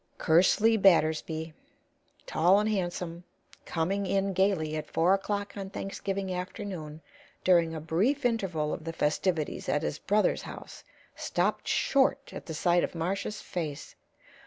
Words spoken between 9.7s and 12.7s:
his brother's house, stopped short at the